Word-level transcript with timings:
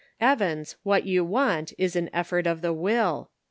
Evans 0.19 0.77
what 0.81 1.05
you 1.05 1.23
want 1.23 1.73
is 1.77 1.95
an 1.95 2.09
ef 2.11 2.29
fort 2.29 2.47
of 2.47 2.61
the 2.61 2.73
will. 2.73 3.29